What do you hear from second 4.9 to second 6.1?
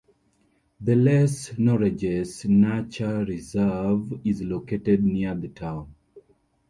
near the town.